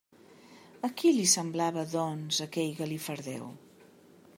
[0.87, 3.51] A qui li semblava, doncs, aquell galifardeu?